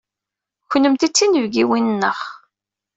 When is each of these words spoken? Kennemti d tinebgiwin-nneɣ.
Kennemti 0.71 1.07
d 1.09 1.11
tinebgiwin-nneɣ. 1.13 2.17